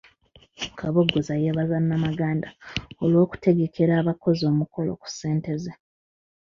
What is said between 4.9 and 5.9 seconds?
ku ssente ze.